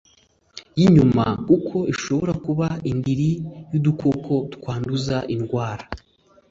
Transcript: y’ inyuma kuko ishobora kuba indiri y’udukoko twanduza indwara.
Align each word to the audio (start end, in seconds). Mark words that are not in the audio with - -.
y’ 0.79 0.81
inyuma 0.87 1.25
kuko 1.47 1.77
ishobora 1.93 2.33
kuba 2.45 2.67
indiri 2.91 3.29
y’udukoko 3.71 4.33
twanduza 4.55 5.17
indwara. 5.35 5.83